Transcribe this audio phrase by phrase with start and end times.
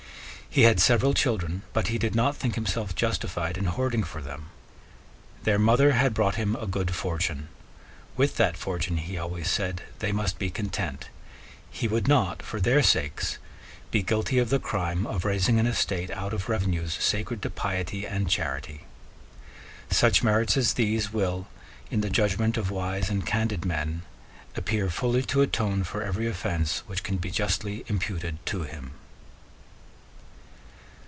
[0.53, 4.49] He had several children but he did not think himself justified in hoarding for them.
[5.43, 7.47] Their mother had brought him a good fortune.
[8.17, 11.07] With that fortune, he always said, they must be content:
[11.69, 13.37] He would not, for their sakes,
[13.91, 18.05] be guilty of the crime of raising an estate out of revenues sacred to piety
[18.05, 18.81] and charity.
[19.89, 21.47] Such merits as these will,
[21.89, 24.01] in the judgment of wise and candid men,
[24.57, 28.95] appear fully to atone for every offence which can be justly imputed to him.